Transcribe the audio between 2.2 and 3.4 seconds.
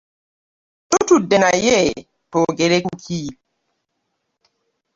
twogere ku ki?